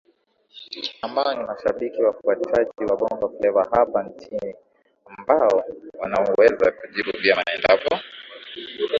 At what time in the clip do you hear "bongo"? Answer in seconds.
2.97-3.29